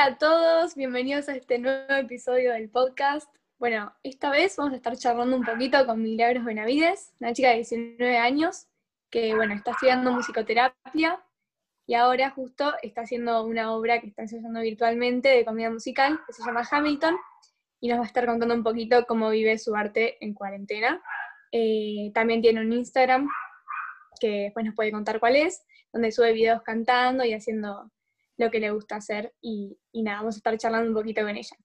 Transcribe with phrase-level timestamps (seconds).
[0.00, 3.30] a todos, bienvenidos a este nuevo episodio del podcast.
[3.58, 7.56] Bueno, esta vez vamos a estar charlando un poquito con Milagros Benavides, una chica de
[7.56, 8.66] 19 años
[9.10, 11.22] que, bueno, está estudiando musicoterapia
[11.86, 16.32] y ahora justo está haciendo una obra que está ensayando virtualmente de comedia musical que
[16.32, 17.16] se llama Hamilton
[17.78, 21.02] y nos va a estar contando un poquito cómo vive su arte en cuarentena.
[21.52, 23.28] Eh, también tiene un Instagram
[24.18, 27.90] que después nos puede contar cuál es, donde sube videos cantando y haciendo
[28.40, 31.56] lo que le gusta hacer y, nada, vamos a estar charlando un poquito con ella.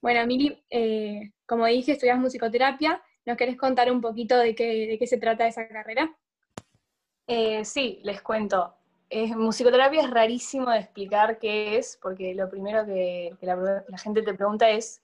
[0.00, 4.98] Bueno, Mili, eh, como dije, estudias musicoterapia, ¿nos querés contar un poquito de qué, de
[4.98, 6.14] qué se trata esa carrera?
[7.26, 8.74] Eh, sí, les cuento.
[9.36, 14.70] musicoterapia es rarísimo de explicar qué es, porque lo primero que, la, gente te pregunta
[14.70, 15.02] es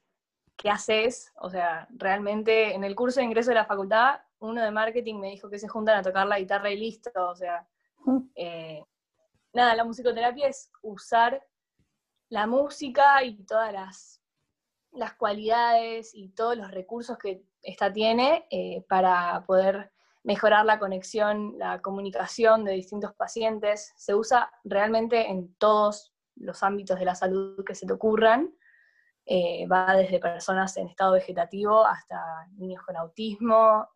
[0.56, 1.33] qué haces.
[1.37, 5.31] O sea, realmente en el curso de ingreso de la facultad, uno de marketing me
[5.31, 7.11] dijo que se juntan a tocar la guitarra y listo.
[7.15, 7.67] O sea,
[8.34, 8.83] eh,
[9.53, 11.45] nada, la musicoterapia es usar
[12.29, 14.23] la música y todas las,
[14.93, 21.55] las cualidades y todos los recursos que esta tiene eh, para poder mejorar la conexión,
[21.59, 23.93] la comunicación de distintos pacientes.
[23.97, 28.55] Se usa realmente en todos los ámbitos de la salud que se te ocurran.
[29.27, 33.89] Eh, va desde personas en estado vegetativo hasta niños con autismo.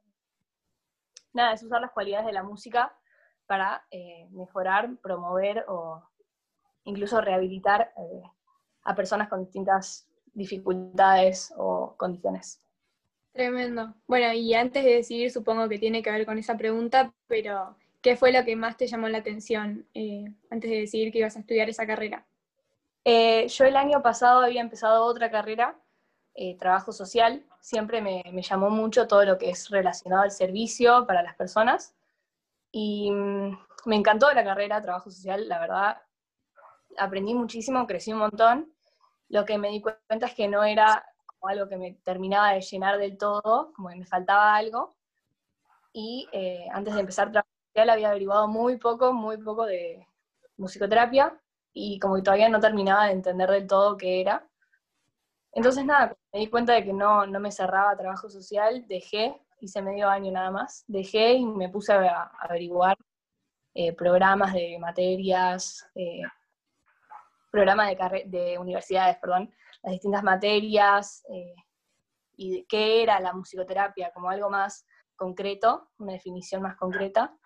[1.33, 2.97] Nada, es usar las cualidades de la música
[3.47, 6.03] para eh, mejorar, promover o
[6.85, 8.23] incluso rehabilitar eh,
[8.83, 12.61] a personas con distintas dificultades o condiciones.
[13.33, 13.95] Tremendo.
[14.07, 18.17] Bueno, y antes de decidir, supongo que tiene que ver con esa pregunta, pero ¿qué
[18.17, 21.41] fue lo que más te llamó la atención eh, antes de decidir que ibas a
[21.41, 22.27] estudiar esa carrera?
[23.07, 25.77] yo el año pasado había empezado otra carrera,
[26.59, 27.45] trabajo social.
[27.61, 31.95] Siempre me, me, llamó mucho todo lo que es relacionado al servicio para las personas.
[32.77, 35.97] Y mm, me encantó la carrera, trabajo social, la verdad,
[36.99, 38.75] aprendí muchísimo, crecí un montón.
[39.29, 42.63] Lo que me di cuenta es que no era como algo que me terminaba de
[42.63, 44.97] llenar del todo, como que me faltaba algo.
[45.93, 50.09] Y eh, antes de empezar trabajo social había averiguado muy poco, muy poco de
[50.57, 51.41] musicoterapia
[51.73, 54.49] y como que todavía no terminaba de entender del todo qué era.
[55.53, 59.83] Entonces nada, me di cuenta de que no, no me cerraba trabajo social, dejé hice
[59.83, 62.97] medio año nada más, dejé y me puse a, averiguar
[63.75, 66.23] eh, programas de materias, eh,
[67.51, 69.53] programas de, de, universidades, perdón,
[69.83, 71.55] las distintas materias, eh,
[72.37, 74.87] y qué era la musicoterapia como algo más
[75.17, 77.37] concreto, una definición más concreta.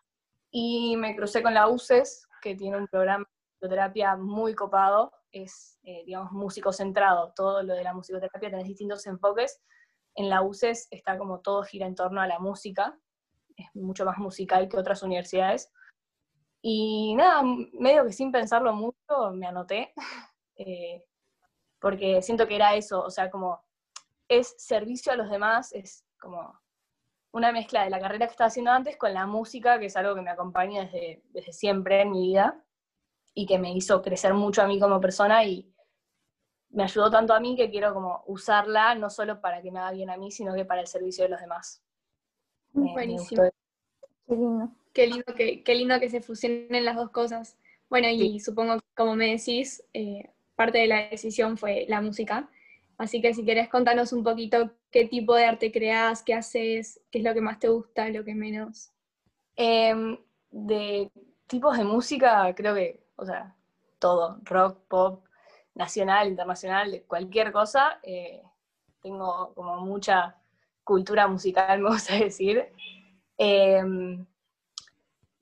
[0.50, 5.78] Y me crucé con la UCES, que tiene un programa de musicoterapia muy copado, es,
[5.82, 9.60] digamos, músico centrado, todo lo de la musicoterapia, tenés distintos enfoques,
[10.18, 12.98] en la UCES está como todo gira en torno a la música,
[13.56, 15.72] es mucho más musical que otras universidades.
[16.60, 17.42] Y nada,
[17.72, 19.92] medio que sin pensarlo mucho me anoté,
[20.56, 21.04] eh,
[21.80, 23.64] porque siento que era eso, o sea, como
[24.26, 26.60] es servicio a los demás, es como
[27.30, 30.16] una mezcla de la carrera que estaba haciendo antes con la música, que es algo
[30.16, 32.64] que me acompaña desde, desde siempre en mi vida
[33.34, 35.72] y que me hizo crecer mucho a mí como persona y,
[36.78, 39.90] me ayudó tanto a mí que quiero como usarla no solo para que me haga
[39.90, 41.82] bien a mí, sino que para el servicio de los demás.
[42.72, 43.42] Buenísimo.
[44.28, 44.72] qué lindo.
[44.92, 47.58] Qué lindo que, qué lindo que se fusionen las dos cosas.
[47.90, 52.48] Bueno, y supongo, como me decís, eh, parte de la decisión fue la música.
[52.96, 57.18] Así que si querés contanos un poquito qué tipo de arte creas, qué haces, qué
[57.18, 58.92] es lo que más te gusta, lo que menos.
[59.56, 60.16] Em,
[60.52, 61.10] de
[61.48, 63.56] tipos de música, creo que, o sea,
[63.98, 65.27] todo, rock, pop,
[65.78, 68.00] nacional, internacional, de cualquier cosa.
[68.02, 68.42] Eh,
[69.00, 70.36] tengo como mucha
[70.84, 72.70] cultura musical, me gusta decir.
[73.38, 74.26] Em,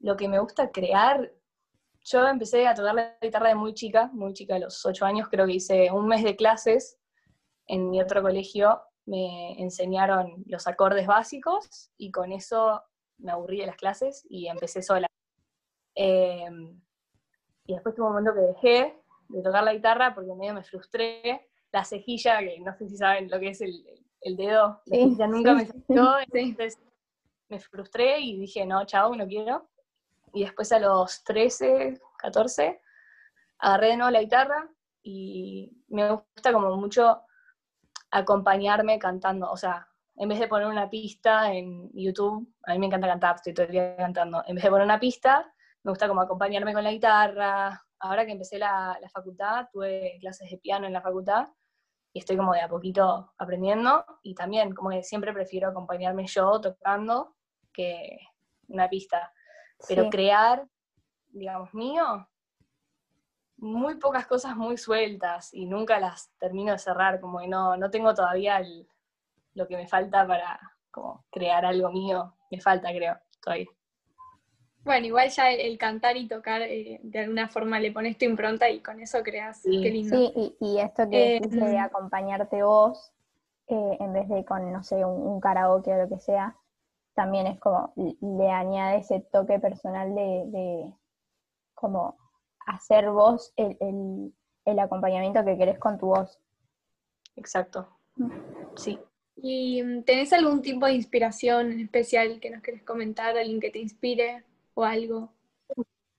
[0.00, 1.32] lo que me gusta crear,
[2.04, 5.28] yo empecé a tocar la guitarra de muy chica, muy chica, a los ocho años,
[5.28, 6.98] creo que hice un mes de clases
[7.66, 12.82] en mi otro colegio, me enseñaron los acordes básicos y con eso
[13.18, 15.06] me aburrí de las clases y empecé sola.
[15.94, 16.78] Em,
[17.64, 21.48] y después tuve un momento que dejé, de tocar la guitarra porque medio me frustré.
[21.72, 23.84] La cejilla, que no sé si saben lo que es el,
[24.22, 26.80] el dedo, ya nunca me salió, entonces
[27.48, 29.68] me frustré y dije, no, chao, no quiero.
[30.32, 32.80] Y después a los 13, 14,
[33.58, 34.68] agarré de nuevo la guitarra
[35.02, 37.22] y me gusta como mucho
[38.10, 42.86] acompañarme cantando, o sea, en vez de poner una pista en YouTube, a mí me
[42.86, 45.52] encanta cantar, estoy todo el día cantando, en vez de poner una pista,
[45.82, 50.58] me gusta como acompañarme con la guitarra, ahora que empecé la, facultad, tuve clases de
[50.58, 51.48] piano en la facultad
[52.12, 56.60] y estoy como de a poquito aprendiendo y también como que siempre prefiero acompañarme yo
[56.60, 57.36] tocando
[57.72, 58.18] que
[58.68, 59.32] una pista.
[59.86, 60.66] Pero crear,
[61.28, 62.28] digamos, mío,
[63.58, 67.90] muy pocas cosas muy sueltas y nunca las termino de cerrar, como que no, no
[67.90, 68.62] tengo todavía
[69.54, 70.58] lo que me falta para
[70.90, 73.66] como crear algo mío, me falta creo, todavía.
[74.86, 78.70] Bueno, igual ya el, cantar y tocar eh, de alguna forma le pones tu impronta
[78.70, 80.16] y con eso creas, qué lindo.
[80.16, 83.12] Sí, y, esto que eh, de acompañarte vos,
[83.66, 86.56] eh, en vez de con, no sé, un, karaoke o lo que sea,
[87.14, 90.94] también es como, le añade ese toque personal de, de
[91.74, 92.16] como
[92.64, 94.32] hacer vos el,
[94.66, 96.38] el, acompañamiento que querés con tu voz.
[97.34, 97.88] Exacto.
[98.14, 98.30] Mm.
[98.76, 99.00] Sí.
[99.34, 103.36] ¿Y mm, tenés algún tipo de inspiración en especial que nos querés comentar?
[103.36, 104.44] ¿Alguien que te inspire
[104.76, 105.32] o algo?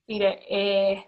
[0.06, 1.06] Mire, eh,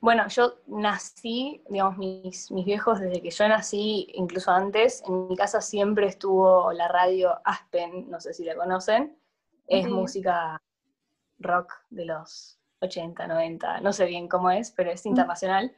[0.00, 5.36] bueno, yo nací, digamos, mis, mis viejos desde que yo nací, incluso antes, en mi
[5.36, 9.18] casa siempre estuvo la radio Aspen, no sé si la conocen,
[9.66, 10.62] es música
[11.38, 15.74] rock de los 80, 90, no sé bien cómo es, pero es internacional.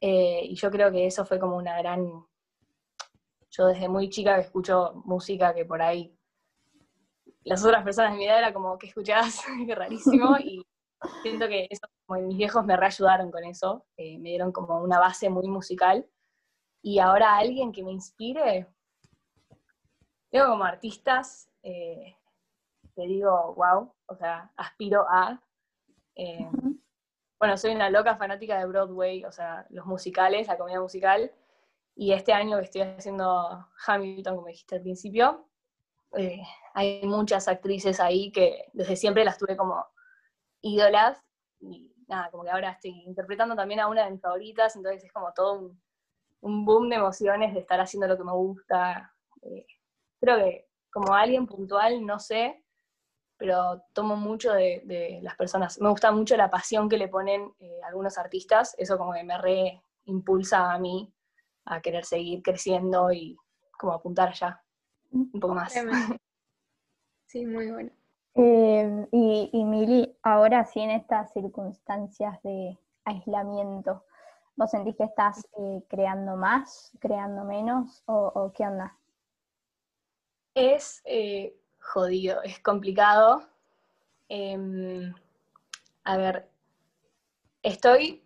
[0.00, 2.26] Eh, y yo creo que eso fue como una gran...
[3.50, 6.16] Yo desde muy chica que escucho música que por ahí
[7.44, 10.64] las otras personas de mi edad era como que escuchabas, qué rarísimo, y
[11.22, 14.98] siento que eso, como mis viejos me reayudaron con eso, eh, me dieron como una
[14.98, 16.08] base muy musical.
[16.82, 18.66] Y ahora alguien que me inspire,
[20.30, 22.16] tengo como artistas, eh,
[22.94, 25.42] te digo, wow, o sea, aspiro a,
[26.14, 26.48] eh,
[27.38, 31.30] bueno, soy una loca fanática de Broadway, o sea, los musicales, la comedia musical,
[31.94, 35.49] y este año que estoy haciendo Hamilton, como dijiste al principio,
[36.16, 36.42] eh,
[36.74, 39.84] hay muchas actrices ahí que desde siempre las tuve como
[40.60, 41.22] ídolas,
[41.60, 45.12] y nada, como que ahora estoy interpretando también a una de mis favoritas, entonces es
[45.12, 45.74] como todo
[46.40, 49.14] un, boom de emociones de estar haciendo lo que me gusta.
[49.42, 49.66] Eh,
[50.20, 52.64] creo que como alguien puntual, no sé,
[53.36, 55.80] pero tomo mucho de, las personas.
[55.80, 59.38] Me gusta mucho la pasión que le ponen eh, algunos artistas, eso como que me
[59.38, 61.12] reimpulsa a mí
[61.66, 63.36] a querer seguir creciendo y
[63.78, 64.62] como apuntar allá
[65.10, 65.74] un poco más.
[67.26, 67.90] Sí, muy bueno.
[68.34, 74.04] Eh, y, y Mili, ahora sí en estas circunstancias de aislamiento,
[74.56, 78.96] ¿vos sentís que estás eh, creando más, creando menos o, qué onda?
[80.56, 81.04] Es,
[81.78, 83.42] jodido, es complicado.
[84.28, 85.14] Em,
[86.02, 86.48] a ver,
[87.62, 88.22] estoy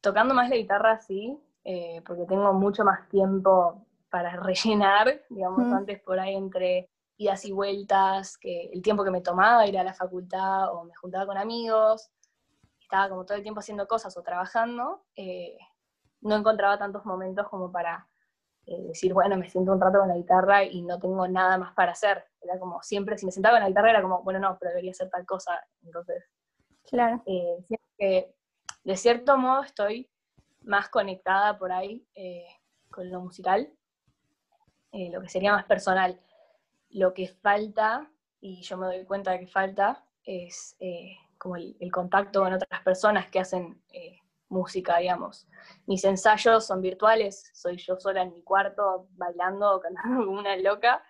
[0.00, 3.83] tocando más la guitarra, sí, eh, porque tengo mucho más tiempo
[4.14, 9.20] para rellenar, digamos, antes por ahí entre idas y vueltas, que el tiempo que me
[9.20, 12.12] tomaba ir a la facultad o me juntaba con amigos,
[12.80, 15.58] estaba como todo el tiempo haciendo cosas o trabajando, eh,
[16.20, 18.06] no encontraba tantos momentos como para
[18.66, 21.74] eh, decir, bueno, me siento un rato con la guitarra y no tengo nada más
[21.74, 22.24] para hacer.
[22.40, 24.92] Era como siempre, si me sentaba con la guitarra era como, bueno, no, pero debería
[24.92, 25.60] hacer tal cosa.
[25.82, 26.22] Entonces,
[26.88, 27.20] claro.
[27.26, 27.64] Eh,
[27.98, 28.32] que
[28.84, 30.08] de cierto modo estoy
[30.62, 32.46] más conectada por ahí eh,
[32.92, 33.68] con lo musical,
[35.10, 36.20] lo que sería más personal.
[36.90, 38.10] Lo que falta,
[38.40, 40.76] y yo me doy cuenta de que falta, es
[41.38, 43.82] como el, el, contacto con otras personas que hacen
[44.54, 45.46] música, digamos.
[45.86, 50.56] Mis ensayos son virtuales, soy yo sola en mi cuarto bailando o cantando como una
[50.56, 51.04] loca,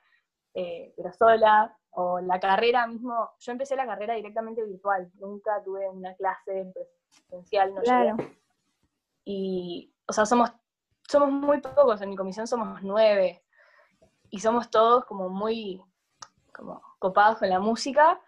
[0.55, 1.77] eh, pero sola.
[1.97, 7.73] O la carrera mismo, yo empecé la carrera directamente virtual, nunca tuve una clase presencial,
[7.73, 8.17] no claro.
[9.25, 10.53] Y, o sea, somos,
[11.09, 13.44] somos muy pocos, en mi comisión somos nueve,
[14.35, 15.81] y somos todos como muy
[16.53, 18.21] como copados con la música,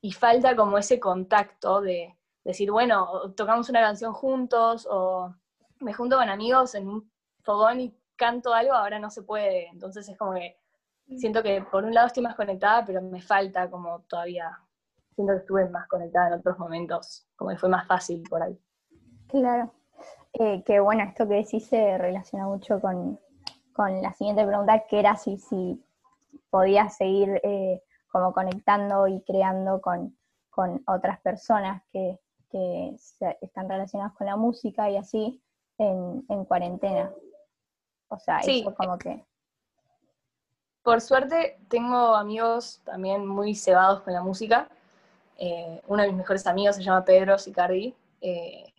[0.00, 5.34] y falta como ese contacto de, decir, bueno, tocamos una canción juntos o
[5.80, 7.10] me junto con amigos en un
[7.42, 9.68] fogón y canto algo, ahora no se puede.
[9.68, 10.56] Entonces es como que
[11.08, 11.18] mm.
[11.18, 14.58] siento que por un lado estoy más conectada, pero me falta como todavía,
[15.14, 18.58] siento que estuve más conectada en otros momentos, como que fue más fácil por ahí.
[19.28, 19.70] Claro.
[20.32, 23.18] Eh, que bueno, esto que decís se relaciona mucho con,
[23.78, 25.82] la siguiente pregunta, que era si, si
[26.50, 30.16] podías seguir eh, como conectando y creando con,
[30.50, 32.18] con otras personas que,
[32.50, 32.96] que
[33.40, 35.42] están relacionados con la música y así
[35.78, 37.12] en, cuarentena.
[38.08, 39.24] O sea, eso como que...
[40.82, 44.68] Por suerte tengo amigos también muy cebados con la música.
[45.36, 47.94] Eh, uno de mis mejores amigos se llama Pedro Sicardi.
[48.20, 48.72] Eh,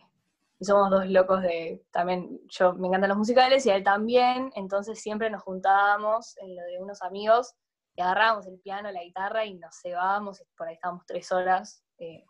[0.60, 4.50] y somos dos locos de, también, yo me encantan los musicales y a él también,
[4.54, 7.54] entonces siempre nos juntábamos en lo de unos amigos
[7.94, 12.24] y agarrábamos el piano, la guitarra y nos cebábamos, por ahí estábamos tres horas eh,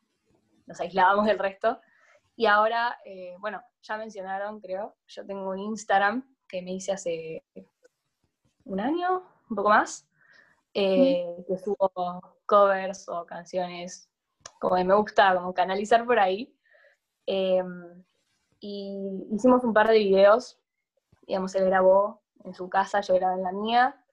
[0.67, 1.81] nos aislábamos del resto.
[2.37, 7.45] Y ahora, eh, bueno, ya mencionaron, creo, yo tengo un Instagram que me hice hace
[8.65, 10.09] un año, un poco más,
[10.75, 11.91] eh, que subo
[12.47, 14.09] covers o canciones,
[14.61, 16.55] como me gusta como canalizar por ahí.
[17.27, 18.05] Em,
[18.61, 20.59] y hicimos un par de videos,
[21.27, 24.05] digamos, él grabó en su casa, yo grabé en la mía,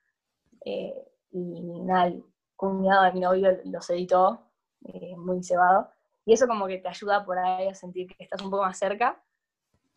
[0.65, 2.23] eh, y nada, el
[2.55, 4.41] cuñado de mi novio los editó,
[4.85, 5.89] eh, muy cebado,
[6.25, 8.77] y eso como que te ayuda por ahí a sentir que estás un poco más
[8.77, 9.21] cerca,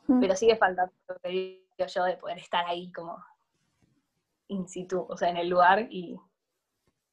[0.06, 0.20] mm.
[0.20, 0.92] pero sigue faltando
[1.86, 3.22] yo de poder estar ahí como
[4.48, 6.18] in situ, o sea, en el lugar y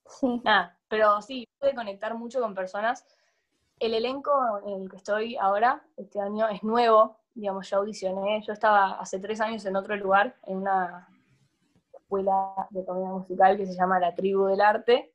[0.05, 0.41] sí.
[0.43, 3.05] nada, pero sí, pude conectar mucho con personas.
[3.79, 4.31] El elenco
[4.65, 9.19] en el que estoy ahora, este año, es nuevo, digamos, yo audicioné, yo estaba hace
[9.19, 11.07] tres años en otro lugar, en una
[11.93, 15.13] escuela de comedia musical que se llama La Tribu del Arte,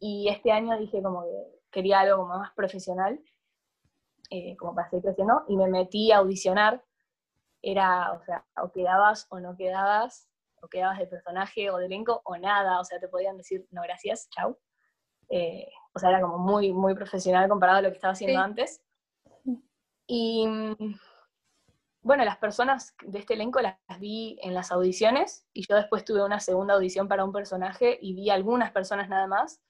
[0.00, 3.20] y este año dije como que quería algo como más profesional,
[4.30, 6.84] eh, como para seguir creciendo, y me metí a audicionar,
[7.62, 10.28] era, o sea, o quedabas o no quedabas,
[10.60, 13.82] o quedabas de personaje o de elenco o nada, o sea, te podían decir, no,
[13.82, 14.58] gracias, chau.
[15.28, 18.82] Eh, o sea, era como muy, muy profesional comparado a lo que estaba haciendo antes.
[20.06, 20.46] Y
[22.02, 26.24] bueno, las personas de este elenco las vi en las audiciones y yo después tuve
[26.24, 29.60] una segunda audición para un personaje y vi algunas personas nada más,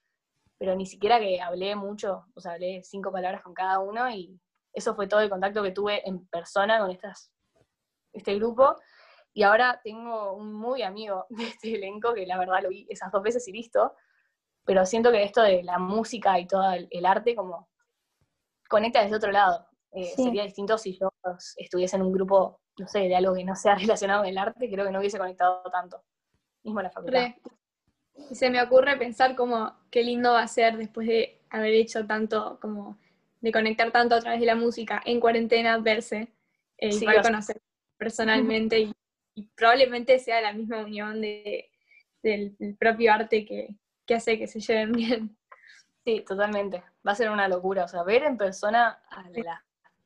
[0.57, 4.39] pero ni siquiera que hablé mucho, o sea, hablé cinco palabras con cada uno y
[4.73, 7.31] eso fue todo el contacto que tuve en persona con estas,
[8.13, 8.75] este grupo
[9.33, 13.11] y ahora tengo un muy amigo de este elenco que la verdad lo vi esas
[13.11, 13.95] dos veces y listo.
[14.65, 17.69] Pero siento que esto de la música y todo el, arte como
[18.69, 19.67] conecta desde otro lado.
[19.93, 21.09] Eh, sería distinto si yo
[21.57, 24.69] estuviese en un grupo, no sé, de algo que no sea relacionado con el arte,
[24.69, 26.01] creo que no hubiese conectado tanto.
[26.63, 27.33] Mismo la facultad.
[28.29, 32.05] Y se me ocurre pensar como qué lindo va a ser después de haber hecho
[32.05, 32.97] tanto, como
[33.41, 36.33] de conectar tanto a través de la música en cuarentena, verse,
[36.77, 37.61] eh, y poder conocer
[37.97, 38.93] personalmente y
[39.35, 41.69] y probablemente sea la misma unión de,
[42.21, 43.75] del, propio arte que,
[44.13, 45.37] hace que se lleven bien.
[46.05, 46.83] Sí, totalmente.
[47.05, 47.85] Va a ser una locura.
[47.85, 49.61] O sea, ver en persona a las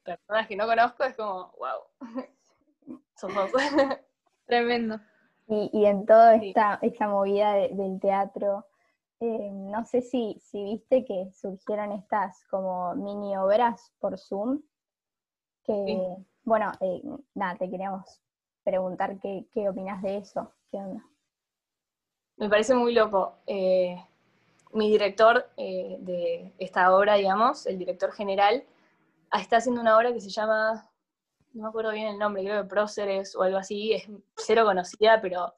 [0.07, 1.81] personas que no conozco es como, wow.
[3.15, 3.51] Somos.
[4.45, 4.99] Tremendo.
[5.47, 8.65] Y, y, en toda esta, esta movida del teatro,
[9.19, 14.61] eh, no sé si, si viste que surgieron estas como mini obras por Zoom,
[15.63, 17.01] que, bueno, eh,
[17.33, 18.21] nada, te queríamos
[18.63, 20.53] preguntar qué, qué opinas de eso.
[20.69, 21.03] ¿Qué onda?
[22.37, 23.35] Me parece muy loco.
[23.47, 23.97] Eh,
[24.73, 28.63] mi director eh, de esta obra, digamos, el director general,
[29.33, 30.89] está haciendo una obra que se llama,
[31.53, 35.21] no me acuerdo bien el nombre, creo que Próceres o algo así, es cero conocida,
[35.21, 35.53] pero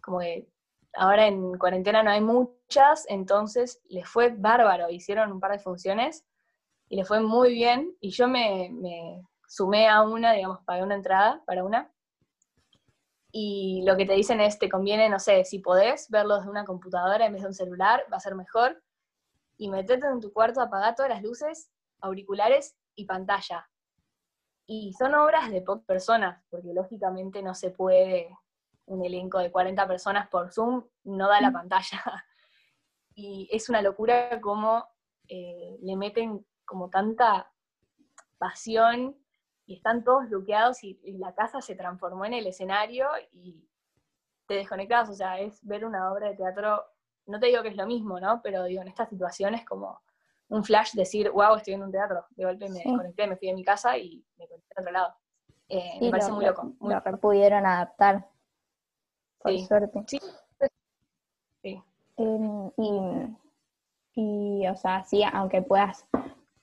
[0.00, 0.48] como que
[0.94, 6.24] ahora en cuarentena no hay muchas, entonces les fue bárbaro, hicieron un par de funciones
[6.88, 10.94] y les fue muy bien, y yo me, me sumé a una, digamos, pagué una
[10.94, 11.90] entrada para una,
[13.34, 16.66] y lo que te dicen es, te conviene, no sé, si podés verlo desde una
[16.66, 18.82] computadora en vez de un celular, va a ser mejor,
[19.56, 23.68] y meterte en tu cuarto, apagar todas las luces, auriculares y pantalla.
[24.66, 28.36] Y son obras de pocas personas, porque lógicamente no se puede
[28.86, 31.54] un elenco de 40 personas por Zoom, no da la mm.
[31.54, 32.02] pantalla.
[33.14, 34.86] Y es una locura cómo
[35.28, 37.52] eh, le meten como tanta
[38.38, 39.14] pasión
[39.66, 43.68] y están todos bloqueados y, la casa se transformó en el escenario y
[44.46, 46.82] te desconectas, o sea, es ver una obra de teatro,
[47.26, 48.40] no te digo que es lo mismo, ¿no?
[48.42, 50.00] Pero digo, en estas situaciones como
[50.52, 53.54] un flash decir, wow, estoy en un teatro, de golpe me desconecté, me fui de
[53.54, 55.14] mi casa y me conecté a otro lado.
[55.68, 56.72] Eh, me parece muy loco.
[56.78, 58.28] Muy lo pudieron adaptar,
[59.38, 60.04] por suerte.
[60.06, 60.20] Sí.
[61.62, 61.82] sí.
[62.16, 63.36] Em, y,
[64.14, 66.06] y, o sea, sí, aunque puedas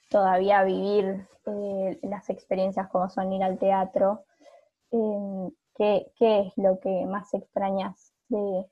[0.09, 4.25] todavía vivir eh, las experiencias como son ir al teatro.
[4.91, 8.65] Em, ¿qué, es lo que más extrañas de,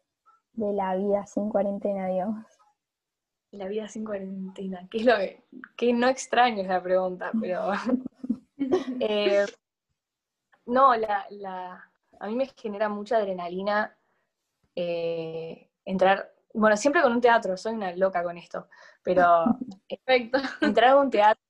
[0.54, 2.46] la vida sin cuarentena, digamos?
[3.52, 5.14] La vida sin cuarentena, ¿qué es lo
[5.76, 7.72] que, no extraño es la pregunta, pero...
[9.00, 9.46] Eh,
[10.66, 13.96] no, la, a mí me genera mucha adrenalina
[14.76, 18.68] eh, entrar, bueno, siempre con un teatro, soy una loca con esto,
[19.04, 19.46] pero
[20.62, 21.48] entrar a un teatro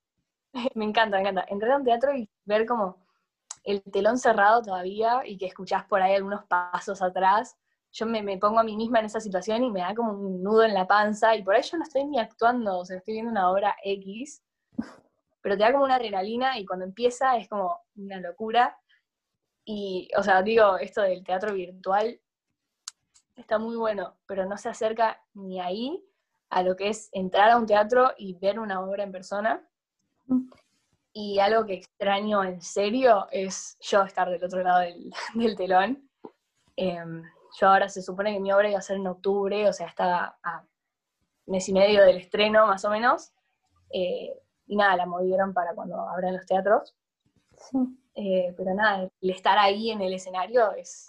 [0.75, 1.45] me encanta, me encanta.
[1.49, 2.97] Entrar a un teatro y ver como
[3.63, 7.57] el telón cerrado todavía y que escuchás por ahí algunos pasos atrás.
[7.91, 10.63] Yo me, pongo a mí misma en esa situación y me da como un nudo
[10.63, 13.31] en la panza y por ahí yo no estoy ni actuando, o sea, estoy viendo
[13.31, 14.43] una obra X,
[15.41, 18.77] pero te da como una adrenalina y cuando empieza es como una locura.
[19.65, 22.19] Y, o sea, digo, esto del teatro virtual
[23.35, 26.03] está muy bueno, pero no se acerca ni ahí
[26.49, 29.67] a lo que es entrar a un teatro y ver una obra en persona.
[31.13, 35.11] Y algo que extraño en serio es yo estar del otro lado del,
[35.57, 36.09] telón.
[36.75, 37.23] Em,
[37.59, 40.37] yo ahora se supone que mi obra iba a ser en octubre, o sea, estaba
[40.43, 40.63] a
[41.47, 43.31] mes y medio del estreno más o menos.
[43.89, 44.33] Eh,
[44.67, 46.95] y nada, la movieron para cuando abran los teatros.
[48.13, 51.07] Eh, pero nada, el estar ahí en el escenario es,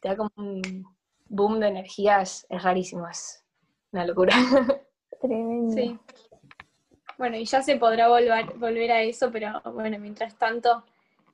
[0.00, 0.84] te da como un
[1.28, 3.44] boom de energía, es, es rarísimo, es
[3.92, 4.34] una locura.
[5.20, 5.74] Tremendo.
[5.74, 5.98] Sí.
[7.18, 10.84] Bueno, y ya se podrá volver, volver a eso, pero bueno, mientras tanto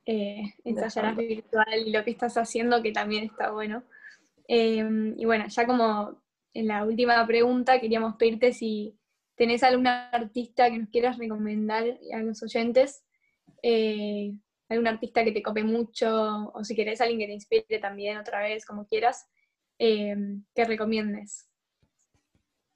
[0.06, 3.82] eh, ensayarás virtual y lo que estás haciendo, que también está bueno.
[4.54, 8.94] Eh, y bueno, ya como en la última pregunta queríamos pedirte si
[9.34, 13.02] tenés alguna artista que nos quieras recomendar a los oyentes,
[13.62, 14.34] eh,
[14.68, 18.42] algún artista que te cope mucho, o si querés alguien que te inspire también otra
[18.42, 19.26] vez, como quieras,
[19.78, 20.14] eh,
[20.54, 21.48] que recomiendes.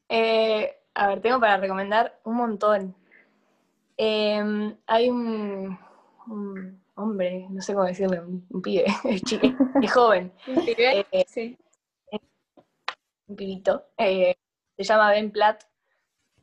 [0.09, 2.97] Eh, a ver, tengo para recomendar un montón.
[3.99, 5.79] Em, hay un,
[6.27, 9.47] un, hombre, no sé cómo decirle, un, un pibe, es, chico,
[9.83, 10.33] es joven.
[10.47, 11.07] ¿Un pibe?
[11.13, 11.59] Eh, sí.
[13.27, 14.37] Un pibito, eh,
[14.77, 15.65] se llama Ben Platt,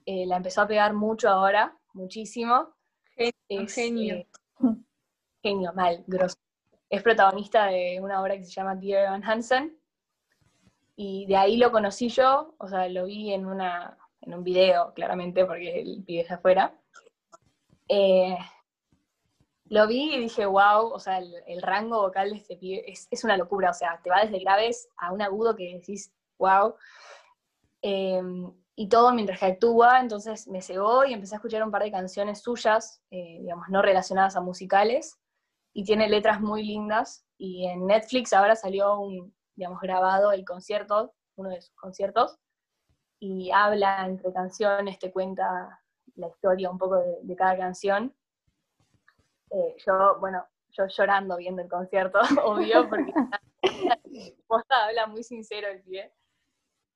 [0.05, 2.73] eh, la empezó a pegar mucho ahora, muchísimo.
[3.15, 4.15] Genio, Es, genio.
[4.15, 4.27] eh,
[5.41, 6.37] genio, mal, grosso.
[6.89, 9.79] Es protagonista de una obra que se llama Dear Evan Hansen,
[10.95, 14.93] y de ahí lo conocí yo, o sea, lo vi en, una, en un video,
[14.93, 16.79] claramente, porque el pibe es de afuera.
[17.87, 18.37] Eh,
[19.65, 23.07] lo vi y dije, wow, o sea, el, el rango vocal de este pibe es,
[23.09, 26.75] es una locura, o sea, te va desde graves a un agudo que decís, wow.
[27.81, 28.21] Eh,
[28.75, 31.91] y todo mientras que actúa, entonces me cegó y empecé a escuchar un par de
[31.91, 35.19] canciones suyas, eh, digamos, no relacionadas a musicales,
[35.73, 41.13] y tiene letras muy lindas, y en Netflix ahora salió un, digamos, grabado el concierto,
[41.35, 42.37] uno de sus conciertos,
[43.19, 45.79] y habla entre canciones, te cuenta
[46.15, 48.13] la historia un poco de, de cada canción.
[49.51, 53.13] Eh, yo, bueno, yo llorando viendo el concierto, obvio, porque
[54.47, 56.11] posta habla muy sincero el pie.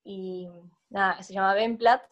[0.04, 0.48] Y
[0.90, 2.02] nada, se llama Ben Platt.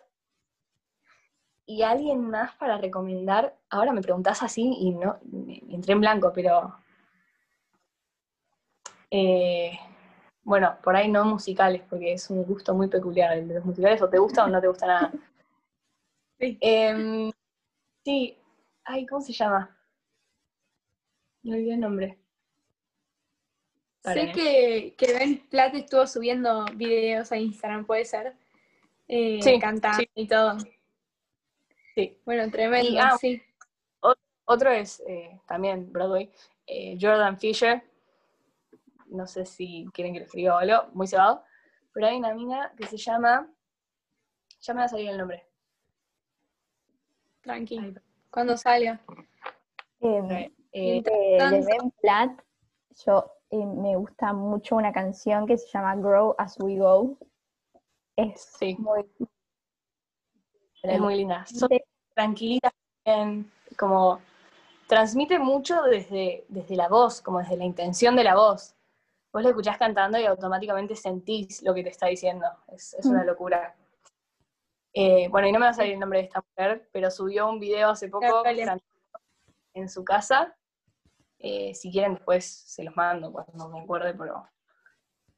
[1.66, 6.32] Y alguien más para recomendar, ahora me preguntás así y no me- entré en blanco,
[6.34, 6.74] pero
[9.10, 9.72] eh,
[10.44, 14.00] bueno, por ahí no musicales, porque es un gusto muy peculiar el de los musicales,
[14.02, 15.12] o te gusta o no te gusta nada.
[16.38, 16.58] Sí.
[16.60, 17.30] Em,
[18.04, 18.38] sí,
[18.84, 19.76] ay, ¿cómo se llama?
[21.44, 22.18] Me olvidé el nombre.
[24.12, 24.32] Sé eh.
[24.32, 28.34] que, que Ben Platt estuvo subiendo videos a Instagram, puede ser.
[29.08, 30.10] Eh, Sí, cantando sí.
[30.14, 30.56] y todo.
[31.94, 32.18] Sí.
[32.24, 33.42] Bueno, tremendo, Y, ah, sí.
[34.48, 36.30] Otro es eh, también Broadway,
[36.66, 37.82] eh, Jordan Fisher.
[39.06, 41.42] No sé si quieren que lo escriba o algo, muy cebado.
[41.92, 43.52] Pero hay una mina que se llama.
[44.60, 45.46] Ya me va a salir el nombre.
[47.42, 47.94] Tranqui.
[48.30, 49.00] Cuando salga.
[50.00, 52.40] Eh, eh, de, tanto- Ben Platt,
[53.04, 57.16] yo eh, me gusta mucho una canción que se llama Grow As We Go.
[58.16, 58.76] Es Sí.
[58.78, 59.04] muy
[60.82, 61.44] es muy linda.
[61.46, 61.68] Son
[62.14, 62.72] tranquilitas,
[63.76, 64.20] como
[64.86, 68.74] transmite mucho desde, desde la voz, como desde la intención de la voz.
[69.32, 72.46] Vos lo escuchás cantando y automáticamente sentís lo que te está diciendo.
[72.68, 73.26] Es, es una Mm.
[73.26, 73.74] locura.
[74.94, 77.48] Eh, bueno, y no me va a salir el nombre de esta mujer, pero subió
[77.50, 78.42] un video hace poco
[79.74, 80.56] en su casa.
[81.38, 84.48] Eh, si quieren después se los mando cuando me acuerde, pero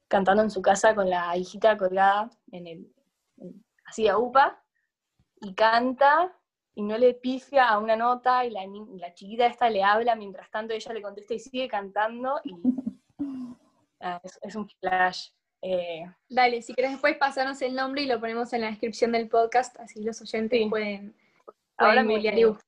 [0.07, 2.93] cantando en su casa con la hijita colgada en el,
[3.37, 4.63] en- así a upa,
[5.41, 6.35] y canta
[6.75, 8.61] y no le pifia a una nota y la,
[8.97, 12.55] la chiquita esta le habla mientras tanto ella le contesta y sigue cantando y
[14.01, 15.29] ah, es, es un flash.
[15.61, 19.27] Eh, Dale, si querés después pasarnos el nombre y lo ponemos en la descripción del
[19.27, 20.69] podcast, así los oyentes Sí.
[20.69, 21.13] pueden,
[21.77, 22.65] ahora me, y buscar.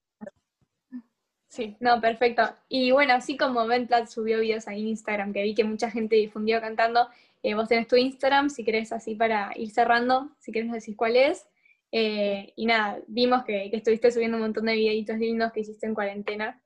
[1.52, 2.44] Sí, No, perfecto.
[2.70, 5.92] Y bueno, así como Ben Platt subió videos ahí en Instagram, que vi que mucha
[5.92, 7.08] gente difundió cantando,
[7.44, 10.96] eh, vos tenés tu Instagram, si querés así para ir cerrando, si querés nos decís
[10.98, 11.46] cuál es.
[11.92, 15.86] Eh, y nada, vimos que, que estuviste subiendo un montón de videitos lindos que hiciste
[15.88, 16.62] en cuarentena,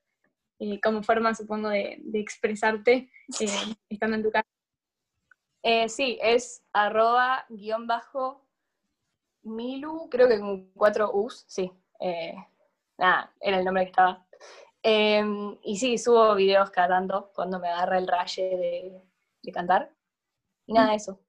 [0.59, 3.47] eh, como forma, supongo, de, de expresarte eh,
[3.89, 4.47] estando en tu casa.
[5.63, 8.45] Eh, sí, es arroba guion bajo
[9.43, 11.71] milu, creo que con cuatro u's, sí.
[12.97, 14.25] Nada, era el nombre que estaba.
[14.87, 15.23] Eh,
[15.63, 19.01] y sí, subo videos cada tanto cuando me agarra el raye de,
[19.41, 19.91] de cantar.
[20.67, 21.19] Y nada, eso.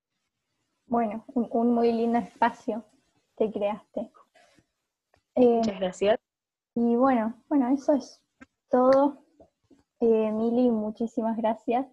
[0.86, 2.84] bueno, un, un muy lindo espacio
[3.38, 4.12] que creaste.
[5.36, 6.18] Eh, Muchas gracias.
[6.74, 8.22] y bueno, bueno, eso es
[8.68, 9.24] todo.
[10.00, 11.86] Eh, Mili, muchísimas gracias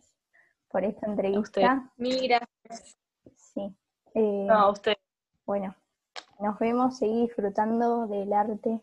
[0.67, 1.91] por esta entrevista.
[1.95, 2.97] Mil gracias.
[3.37, 3.73] Sí.
[4.15, 4.95] Eh, No, a usted.
[5.45, 5.73] Bueno,
[6.39, 8.81] nos vemos, seguir disfrutando del arte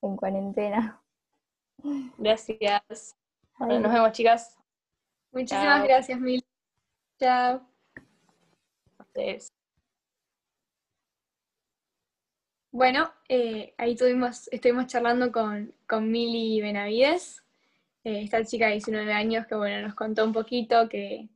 [0.00, 1.03] en cuarentena.
[2.18, 3.16] Gracias.
[3.58, 4.58] Bueno, nos vemos, chicas.
[5.32, 5.84] Muchísimas Chao.
[5.86, 6.44] gracias, Mil.
[7.20, 7.68] Chao.
[8.98, 9.52] A ustedes.
[12.72, 17.44] Bueno, eh, ahí tuvimos, estuvimos charlando con, con Mili Benavides.
[18.04, 21.28] eh, esta chica de 19 años que bueno, nos contó un poquito que,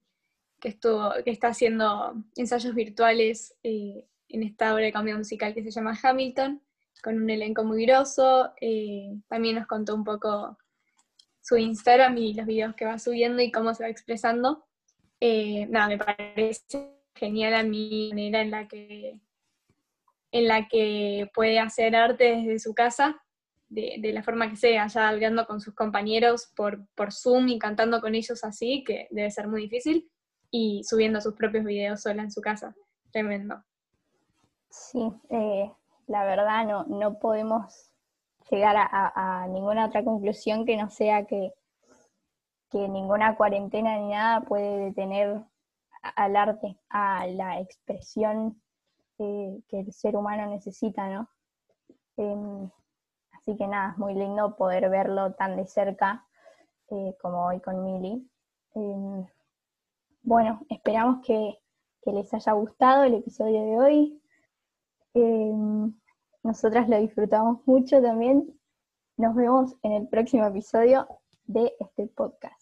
[0.62, 5.70] estuvo, que está haciendo ensayos virtuales eh, en esta obra de cambio musical que se
[5.70, 6.60] llama Hamilton,
[7.02, 8.52] con un elenco muy grosso.
[8.60, 10.58] Eh, también nos contó un poco
[11.40, 14.66] su Instagram y los videos que va subiendo y cómo se va expresando.
[15.20, 19.20] nada, me parece genial a mi manera en la que
[20.30, 23.20] en la que puede hacer arte desde su casa
[23.68, 28.00] de, la forma que sea, ya hablando con sus compañeros por, por Zoom y cantando
[28.00, 30.10] con ellos así, que debe ser muy difícil,
[30.50, 32.74] y subiendo sus propios videos sola en su casa.
[33.10, 33.62] Tremendo.
[34.70, 35.70] Sí, eh,
[36.08, 37.92] la verdad no, no podemos
[38.50, 41.52] llegar a, ninguna otra conclusión que no sea que,
[42.70, 45.44] que ninguna cuarentena ni nada puede detener
[46.02, 48.60] al arte, a la expresión
[49.18, 51.28] eh, que el ser humano necesita, ¿no?
[52.16, 52.70] Em,
[53.48, 56.26] Así que nada, es muy lindo poder verlo tan de cerca
[56.90, 58.30] eh, como hoy con Mili.
[58.74, 59.26] Em,
[60.22, 61.58] bueno, esperamos que,
[62.04, 64.17] les haya gustado el episodio de hoy.
[65.14, 65.92] Em,
[66.42, 68.58] nosotras lo disfrutamos mucho también.
[69.16, 71.08] Nos vemos en el próximo episodio
[71.46, 72.57] de este podcast.